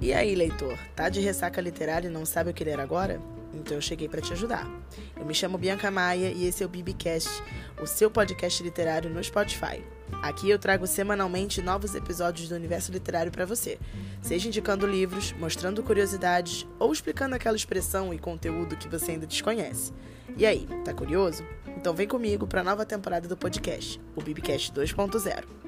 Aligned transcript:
E 0.00 0.14
aí, 0.14 0.34
leitor, 0.34 0.78
tá 0.96 1.10
de 1.10 1.20
ressaca 1.20 1.60
literária 1.60 2.08
e 2.08 2.10
não 2.10 2.24
sabe 2.24 2.50
o 2.50 2.54
que 2.54 2.64
ler 2.64 2.80
agora? 2.80 3.20
Então 3.52 3.76
eu 3.76 3.82
cheguei 3.82 4.08
para 4.08 4.22
te 4.22 4.32
ajudar. 4.32 4.66
Eu 5.14 5.26
me 5.26 5.34
chamo 5.34 5.58
Bianca 5.58 5.90
Maia 5.90 6.30
e 6.30 6.46
esse 6.46 6.62
é 6.62 6.66
o 6.66 6.68
Bibicast, 6.70 7.28
o 7.78 7.86
seu 7.86 8.10
podcast 8.10 8.62
literário 8.62 9.10
no 9.10 9.22
Spotify. 9.22 9.84
Aqui 10.22 10.48
eu 10.48 10.58
trago 10.58 10.86
semanalmente 10.86 11.60
novos 11.60 11.94
episódios 11.94 12.48
do 12.48 12.54
universo 12.54 12.90
literário 12.90 13.30
para 13.30 13.44
você, 13.44 13.78
seja 14.22 14.48
indicando 14.48 14.86
livros, 14.86 15.32
mostrando 15.32 15.82
curiosidades 15.82 16.66
ou 16.78 16.92
explicando 16.92 17.34
aquela 17.34 17.56
expressão 17.56 18.14
e 18.14 18.18
conteúdo 18.18 18.76
que 18.76 18.88
você 18.88 19.12
ainda 19.12 19.26
desconhece. 19.26 19.92
E 20.34 20.46
aí, 20.46 20.66
tá 20.82 20.94
curioso? 20.94 21.44
Então 21.76 21.92
vem 21.92 22.08
comigo 22.08 22.46
para 22.46 22.62
a 22.62 22.64
nova 22.64 22.86
temporada 22.86 23.28
do 23.28 23.36
podcast, 23.36 24.00
o 24.16 24.22
Bibicast 24.22 24.72
2.0. 24.72 25.59